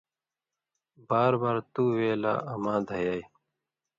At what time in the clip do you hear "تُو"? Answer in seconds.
1.73-1.83